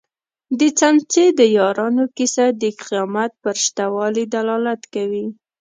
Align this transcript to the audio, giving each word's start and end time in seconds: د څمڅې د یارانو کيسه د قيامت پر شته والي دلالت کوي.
د 0.59 0.61
څمڅې 0.79 1.25
د 1.39 1.41
یارانو 1.57 2.03
کيسه 2.17 2.45
د 2.61 2.63
قيامت 2.81 3.31
پر 3.43 3.55
شته 3.65 3.85
والي 3.95 4.23
دلالت 4.35 4.81
کوي. 4.93 5.25